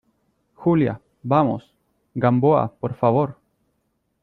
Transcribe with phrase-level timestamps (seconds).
[0.55, 1.75] Julia, vamos.
[2.15, 3.37] Gamboa, por favor.